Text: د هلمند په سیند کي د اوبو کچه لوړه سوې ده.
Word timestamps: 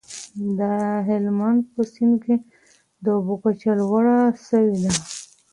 د 0.57 0.59
هلمند 1.07 1.61
په 1.73 1.81
سیند 1.93 2.15
کي 2.23 2.35
د 3.03 3.05
اوبو 3.17 3.35
کچه 3.43 3.71
لوړه 3.79 4.17
سوې 4.47 4.75
ده. 4.83 4.91